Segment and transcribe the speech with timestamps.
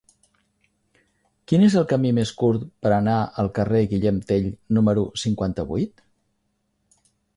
[1.51, 6.03] Quin és el camí més curt per anar al carrer de Guillem Tell número cinquanta-vuit?